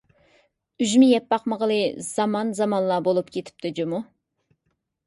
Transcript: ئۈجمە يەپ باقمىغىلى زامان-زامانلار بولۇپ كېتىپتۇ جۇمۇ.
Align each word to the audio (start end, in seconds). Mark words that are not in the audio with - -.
ئۈجمە 0.85 1.09
يەپ 1.09 1.27
باقمىغىلى 1.33 1.77
زامان-زامانلار 2.09 3.05
بولۇپ 3.11 3.31
كېتىپتۇ 3.39 3.75
جۇمۇ. 3.83 4.03